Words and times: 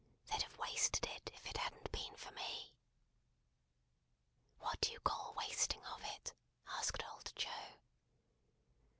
They'd 0.31 0.41
have 0.41 0.57
wasted 0.57 1.05
it, 1.05 1.29
if 1.35 1.45
it 1.45 1.57
hadn't 1.57 1.91
been 1.91 2.15
for 2.15 2.31
me." 2.31 2.73
"What 4.57 4.81
do 4.81 4.91
you 4.91 4.99
call 4.99 5.35
wasting 5.35 5.85
of 5.85 6.03
it?" 6.03 6.33
asked 6.65 7.03
old 7.07 7.31
Joe. 7.35 7.77